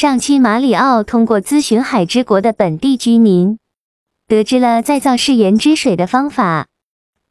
[0.00, 3.58] 上期马里奥通过咨询海之国的本地居民，
[4.28, 6.68] 得知了再造誓言之水的方法。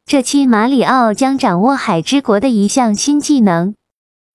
[0.04, 3.74] 这期马里奥将掌握海之国的一项新技能。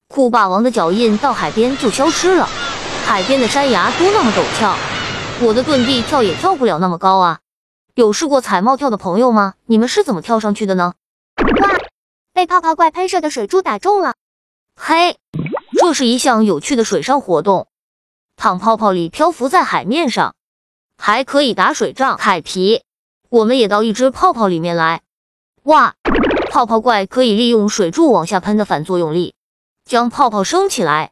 [0.07, 2.49] 酷霸王的脚印到海边就消失了，
[3.05, 4.75] 海边的山崖都那么陡峭，
[5.39, 7.37] 我的遁地跳也跳不了那么高啊！
[7.93, 9.53] 有试过彩帽跳的朋友吗？
[9.67, 10.95] 你们是怎么跳上去的呢？
[11.37, 11.69] 哇，
[12.33, 14.15] 被泡泡怪喷射的水柱打中了。
[14.75, 15.17] 嘿，
[15.77, 17.67] 这是一项有趣的水上活动。
[18.35, 20.35] 躺泡泡里漂浮在海面上，
[20.97, 22.83] 还可以打水仗、凯皮。
[23.29, 25.01] 我们也到一只泡泡里面来。
[25.63, 25.95] 哇，
[26.51, 29.33] 泡泡怪可以利用水柱往下喷的反作用力，
[29.85, 31.11] 将泡泡升起来，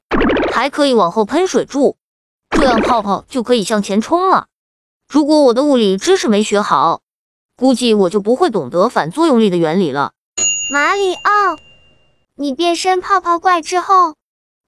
[0.52, 1.98] 还可以往后喷水柱，
[2.50, 4.48] 这样泡泡就可以向前冲了。
[5.08, 7.02] 如果我的物理知识没学好，
[7.56, 10.12] 估计我就不会懂得反作用力的原理了。
[10.72, 11.58] 马里奥，
[12.36, 14.16] 你变身泡泡怪之后。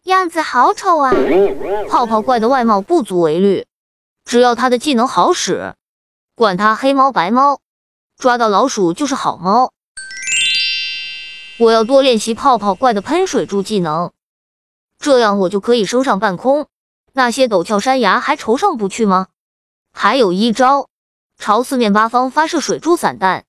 [0.03, 1.13] 样子好丑啊！
[1.89, 3.65] 泡泡怪的外貌不足为虑，
[4.25, 5.75] 只要他的技能好使，
[6.35, 7.59] 管他黑猫白猫，
[8.17, 9.71] 抓到老鼠就是好猫。
[11.57, 14.11] 我要多练习泡泡怪的喷水柱技能，
[14.99, 16.67] 这样我就可以升上半空，
[17.13, 19.27] 那些陡峭山崖还愁上不去吗？
[19.93, 20.89] 还有一招，
[21.37, 23.45] 朝四面八方发射水柱散弹。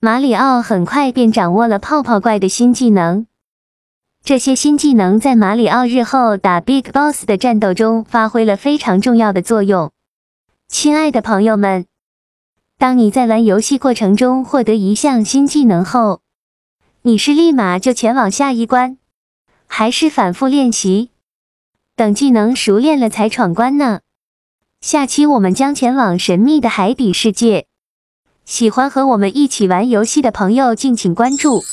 [0.00, 3.27] 马里奥很快便掌握了泡泡怪的新技能。
[4.24, 9.90] 这些新技能在马里奥日后打 Big Boss 的战斗中发挥了非常重要的作用。
[10.68, 11.86] 亲爱的朋友们，
[12.76, 16.20] 当你在玩游戏过程中获得一项新技能后，
[17.02, 18.98] 你是立马就前往下一关，
[19.66, 21.10] 还是反复练习，
[21.96, 24.00] 等技能熟练了才闯关呢？
[24.82, 27.66] 下期我们将前往神秘的海底世界，
[28.44, 31.64] 喜欢和我们一起玩游戏的朋友敬请关注。